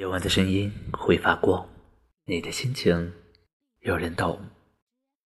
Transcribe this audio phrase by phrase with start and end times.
[0.00, 1.68] 夜晚的声音会发光，
[2.24, 3.12] 你的心情
[3.80, 4.40] 有人懂。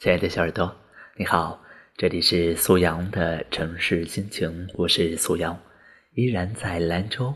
[0.00, 0.74] 亲爱的小耳朵，
[1.16, 1.62] 你好，
[1.96, 5.56] 这里是苏阳的城市心情，我是苏阳，
[6.14, 7.32] 依然在兰州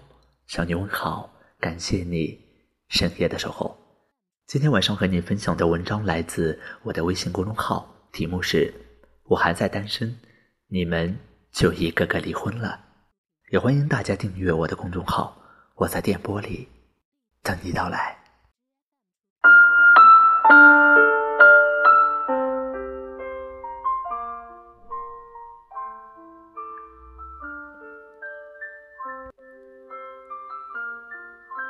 [0.48, 2.37] 向你问好，感谢你
[2.88, 3.78] 深夜的守候。
[4.49, 8.74] 今天晚上和你分享的文章来自我的微信公众号，题目是
[9.31, 10.19] “我还在单身，
[10.67, 11.17] 你们
[11.53, 12.87] 就一个个离婚了”。
[13.53, 15.40] 也欢迎大家订阅我的公众号，
[15.76, 16.66] 我在电波里。
[17.43, 18.16] 等你到来。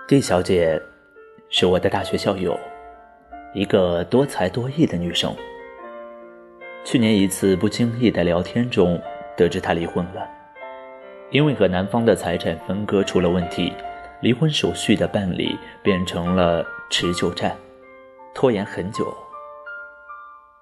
[0.08, 0.80] D 小姐
[1.50, 2.58] 是我的大学校友，
[3.54, 5.32] 一个多才多艺的女生。
[6.84, 9.00] 去年一次不经意的聊天中，
[9.36, 10.28] 得知她离婚了，
[11.30, 13.72] 因为和男方的财产分割出了问题。
[14.20, 17.56] 离婚手续的办理变成了持久战，
[18.34, 19.12] 拖延很久。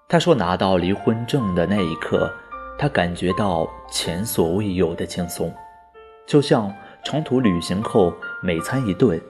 [0.08, 2.32] 他说，拿到离婚证的那一刻，
[2.78, 5.52] 他感觉到前所未有的轻松，
[6.24, 9.20] 就像长途旅行后每餐一顿，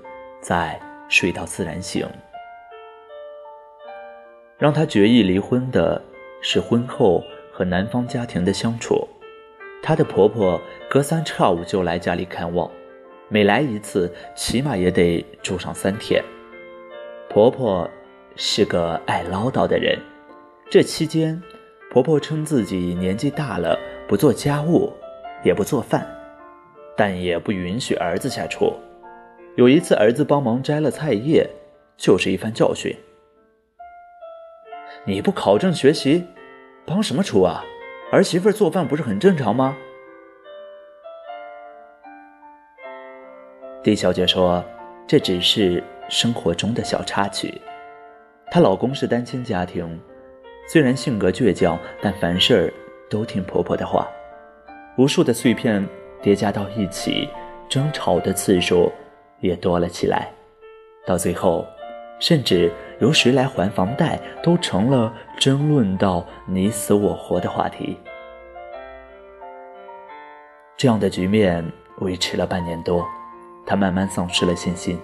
[0.41, 2.07] 再睡到自然醒。
[4.59, 6.03] 让他决意离婚的
[6.43, 9.09] 是婚后和男方家庭的相处。
[9.83, 12.71] 她的婆婆隔三差五就来家里看望。
[13.31, 16.23] 每来一次，起码也得住上三天。
[17.29, 17.89] 婆婆
[18.37, 19.99] 是个爱唠叨的人，
[20.71, 21.41] 这期间，
[21.91, 24.91] 婆婆称自己年纪大了，不做家务，
[25.45, 26.07] 也不做饭，
[26.97, 28.73] 但也不允许儿子下厨。
[29.57, 31.47] 有一次，儿子帮忙摘了菜叶，
[31.99, 32.97] 就是一番教训
[35.05, 36.25] ：“你不考证学习，
[36.87, 37.63] 帮什么厨啊？
[38.11, 39.77] 儿媳妇做饭不是很正常吗？”
[43.89, 44.63] 李小姐说
[45.09, 47.59] ：“这只是生活中的小插曲。
[48.51, 49.99] 她老公是单亲家庭，
[50.69, 52.71] 虽然性格倔强，但凡事
[53.09, 54.07] 都听婆婆的话。
[54.99, 55.83] 无数的碎片
[56.21, 57.31] 叠加到一起，
[57.67, 58.93] 争吵的次数
[59.41, 60.31] 也多了起来。
[61.07, 61.65] 到最后，
[62.21, 67.97] 甚至由谁来还房贷都成了争论到你死我活的话题。
[70.77, 71.65] 这样的局面
[72.01, 73.03] 维持了半年多。”
[73.69, 74.99] 他慢慢丧失了信心，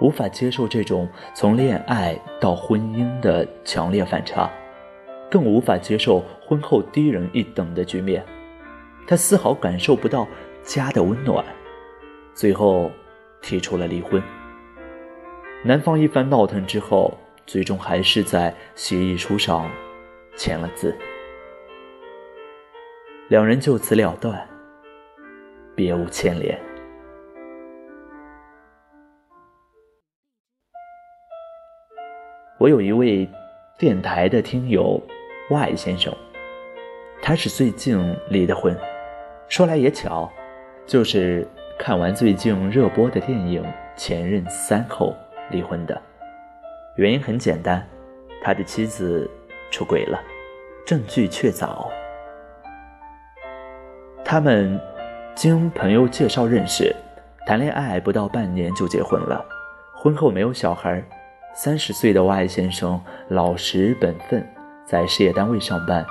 [0.00, 4.48] 无法接受这种从恋爱到婚姻的强烈反差，
[5.28, 8.24] 更无法接受婚后低人一等的局面。
[9.04, 10.28] 他丝毫感受不到
[10.62, 11.44] 家的温暖，
[12.34, 12.88] 最后
[13.42, 14.22] 提出了离婚。
[15.64, 17.12] 男方一番闹腾之后，
[17.46, 19.68] 最终还是在协议书上
[20.36, 20.96] 签了字，
[23.26, 24.48] 两人就此了断，
[25.74, 26.56] 别无牵连。
[32.64, 33.28] 我有一位
[33.76, 34.98] 电台的听友
[35.50, 36.10] Y 先生，
[37.20, 38.74] 他是最近离的婚。
[39.50, 40.32] 说来也巧，
[40.86, 41.46] 就是
[41.78, 43.62] 看完最近热播的电影
[43.98, 45.14] 《前任三》后
[45.50, 46.00] 离婚的。
[46.96, 47.86] 原因很简单，
[48.42, 49.30] 他的妻子
[49.70, 50.18] 出轨了，
[50.86, 51.86] 证据确凿。
[54.24, 54.80] 他们
[55.34, 56.96] 经朋友介绍认识，
[57.46, 59.44] 谈恋爱不到半年就结婚了，
[59.94, 61.04] 婚后没有小孩。
[61.56, 64.44] 三十岁的 Y 先生老实本分，
[64.84, 66.04] 在事业单位上班，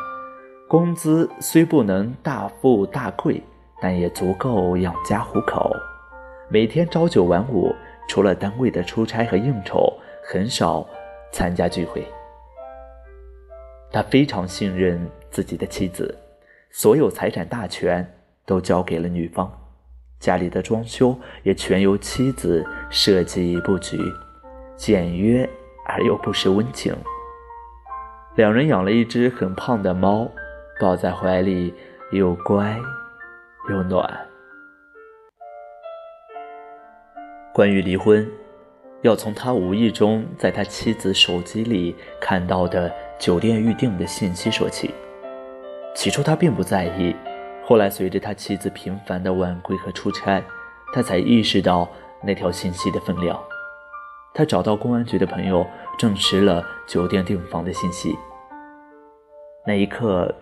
[0.69, 3.43] 工资虽不能大富大贵，
[3.81, 5.69] 但也足够养家糊口。
[6.49, 7.75] 每天朝九晚五，
[8.07, 9.91] 除了单位的出差和应酬，
[10.25, 10.87] 很少
[11.33, 12.07] 参加聚会。
[13.91, 16.17] 他非常信任自己的妻子，
[16.71, 18.09] 所有财产大权
[18.45, 19.51] 都交给了女方，
[20.21, 23.99] 家里的装修也全由妻子设计布局。
[24.85, 25.49] 简约
[25.85, 26.93] 而又不失温情。
[28.35, 30.29] 两人养了一只很胖的猫，
[30.77, 31.73] 抱在怀里
[32.11, 32.77] 又乖
[33.69, 34.05] 又暖。
[37.53, 38.29] 关于离婚，
[39.03, 44.93] 要从他无意中在他妻子手机里看到的酒店预订的信息说起。
[45.95, 47.15] 起初他并不在意，
[47.63, 50.43] 后来随着他妻子频繁的晚归和出差，
[50.91, 51.87] 他才意识到
[52.21, 53.41] 那条信息的分量。
[54.35, 55.65] 他找到公安局的朋友，
[55.97, 58.17] 证实了酒店订房的信息。
[59.65, 60.33] 那一刻，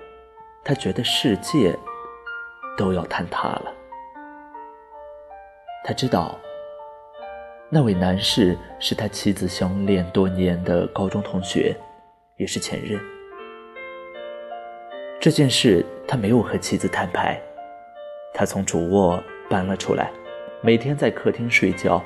[0.64, 1.78] 他觉得世界
[2.78, 3.74] 都要坍塌了。
[5.84, 6.40] 他知道，
[7.70, 11.76] 那位男士是他妻子相恋多年的高中同学，
[12.38, 12.98] 也是前任。
[15.20, 17.40] 这件事他没有和妻子摊牌，
[18.34, 20.10] 他从主卧搬了出来，
[20.62, 22.02] 每天在客厅睡觉。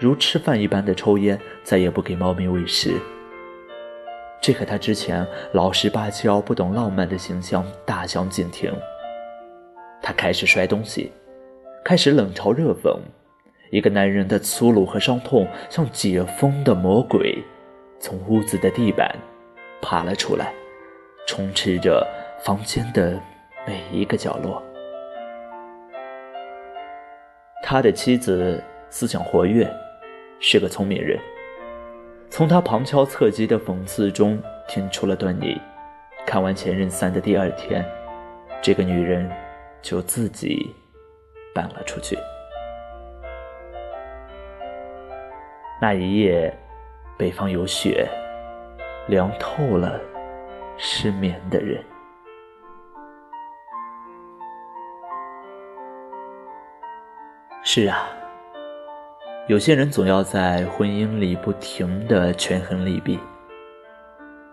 [0.00, 2.94] 如吃饭一般的抽烟，再也不给猫咪喂食。
[4.40, 8.72] 这和他之前老实巴交、不懂浪漫的形象大相径庭。
[10.00, 11.12] 他开始摔东西，
[11.84, 12.96] 开始冷嘲热讽。
[13.70, 17.38] 一个男人的粗鲁和伤痛，像解封的魔鬼，
[18.00, 19.14] 从屋子的地板
[19.82, 20.54] 爬了出来，
[21.28, 22.04] 充斥着
[22.42, 23.20] 房间的
[23.66, 24.62] 每一个角落。
[27.62, 29.70] 他的妻子思想活跃，
[30.40, 31.18] 是个聪明人。
[32.28, 35.60] 从他旁敲侧击的讽刺中听出了端倪。
[36.26, 37.84] 看完《前任三》的第二天，
[38.62, 39.28] 这个女人
[39.82, 40.74] 就自己
[41.54, 42.16] 搬了出去。
[45.80, 46.54] 那一夜，
[47.18, 48.06] 北方有雪，
[49.08, 49.98] 凉透了
[50.76, 51.82] 失眠的人。
[57.64, 58.08] 是啊，
[59.48, 63.18] 有些人总要在婚姻里不停的权衡利弊。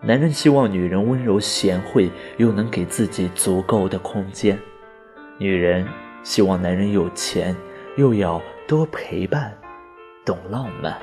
[0.00, 4.56] 男人希望女人温柔贤惠，又能给自己足够的空间；
[5.38, 5.86] 女人
[6.24, 7.54] 希望男人有钱，
[7.96, 9.56] 又要多陪伴，
[10.24, 10.96] 懂浪漫。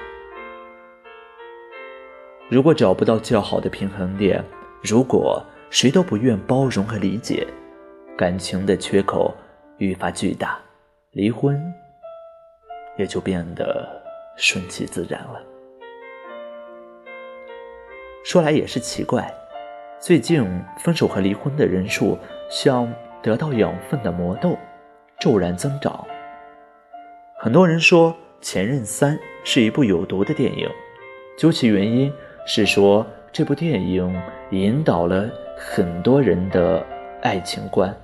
[2.50, 4.44] 如果找不到较好的平衡点，
[4.84, 7.48] 如果谁都不愿包容和理解，
[8.18, 9.34] 感情的缺口
[9.78, 10.60] 愈发巨大，
[11.12, 11.62] 离婚。
[12.98, 13.88] 也就变得
[14.38, 15.42] 顺其自然了。
[18.24, 19.32] 说来也是奇怪，
[20.00, 20.44] 最近
[20.80, 22.18] 分手和离婚的人数
[22.50, 24.58] 像得到养分的魔豆，
[25.20, 26.06] 骤然增长。
[27.38, 28.12] 很多人说
[28.42, 30.68] 《前任三》是一部有毒的电影，
[31.38, 32.12] 究其原因
[32.48, 34.16] 是说这部电影
[34.50, 36.84] 引导了很多人的
[37.22, 37.96] 爱情观。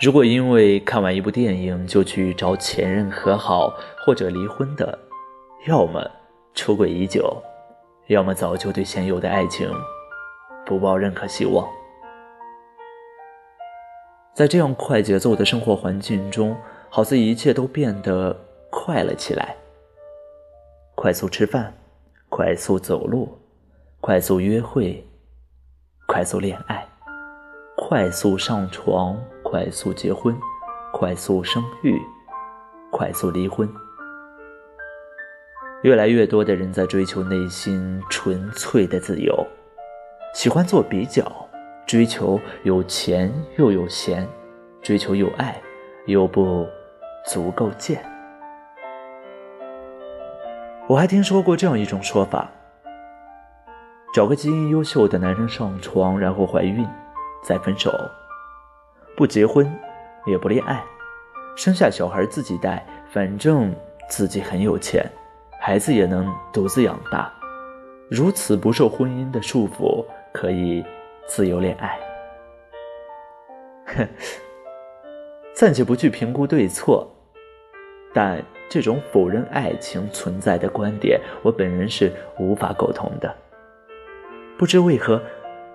[0.00, 4.98] 如果因为看完一部电影就去找前任和好或者离婚的，
[5.66, 6.02] 要么
[6.54, 7.36] 出轨已久，
[8.06, 9.70] 要么早就对现有的爱情
[10.64, 11.68] 不抱任何希望。
[14.32, 16.56] 在这样快节奏的生活环境中，
[16.88, 18.34] 好似一切都变得
[18.70, 19.54] 快了起来：
[20.94, 21.74] 快速吃饭，
[22.30, 23.38] 快速走路，
[24.00, 25.06] 快速约会，
[26.06, 26.88] 快速恋爱，
[27.76, 29.14] 快速上床。
[29.50, 30.38] 快速结婚，
[30.92, 32.00] 快速生育，
[32.92, 33.68] 快速离婚。
[35.82, 39.34] 越来越多的人在追求内心纯粹的自由，
[40.32, 41.24] 喜欢做比较，
[41.84, 44.24] 追求有钱又有闲，
[44.80, 45.60] 追求有爱
[46.06, 46.64] 又不
[47.26, 48.00] 足够贱。
[50.86, 52.48] 我还听说过这样一种说法：
[54.14, 56.86] 找个基因优秀的男人上床，然后怀孕，
[57.42, 57.90] 再分手。
[59.16, 59.70] 不结婚，
[60.26, 60.82] 也不恋爱，
[61.56, 63.74] 生下小孩自己带，反正
[64.08, 65.04] 自己很有钱，
[65.60, 67.32] 孩子也能独自养大，
[68.10, 70.84] 如此不受婚姻的束缚，可以
[71.26, 71.98] 自由恋爱。
[73.86, 74.08] 哼，
[75.52, 77.06] 暂且不去评估对错，
[78.14, 83.34] 但这种否认爱情存在的观点，我本人是无法苟同的。
[84.56, 85.20] 不知为何，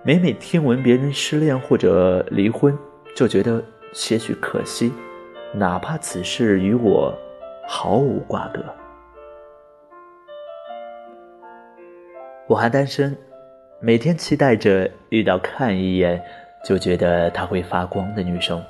[0.02, 2.76] 每每听闻别人失恋或者离婚。
[3.16, 3.64] 就觉得
[3.94, 4.92] 些许可惜，
[5.54, 7.16] 哪怕此事与我
[7.66, 8.62] 毫无瓜葛。
[12.46, 13.16] 我还单身，
[13.80, 16.22] 每天期待着遇到看一眼
[16.62, 18.62] 就觉得他会发光的女生，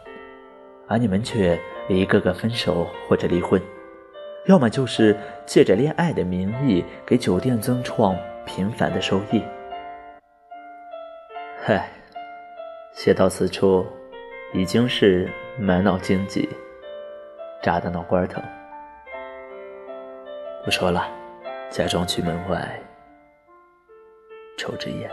[0.87, 3.61] 而你们却一个个分手或者离婚，
[4.47, 9.43] 要么就是借着恋爱的名义给酒店增创频繁的收益。
[11.61, 11.91] 嗨，
[12.93, 13.85] 写到此处。
[14.57, 16.49] 已经是满脑荆棘，
[17.63, 18.43] 扎的脑瓜疼。
[20.65, 21.07] 不说了，
[21.69, 22.67] 假装去门外
[24.57, 25.11] 抽支烟。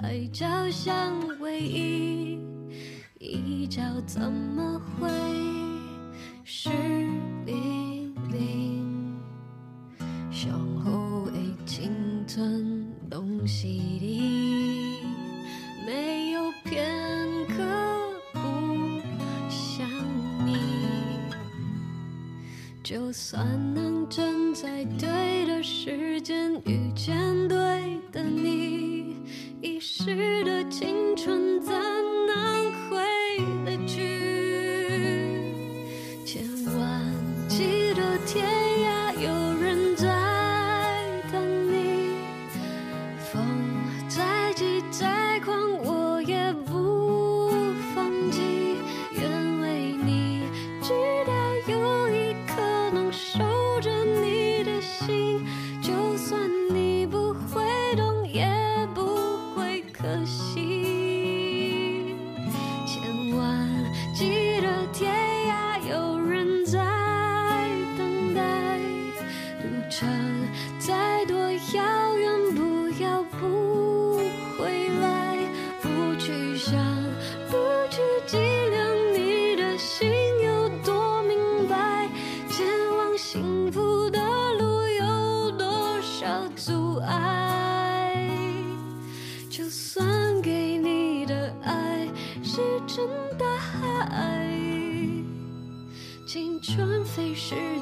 [0.00, 2.38] 海角相偎依，
[3.18, 5.27] 一角怎么会
[30.08, 30.97] 许的情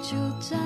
[0.09, 0.66] 就在。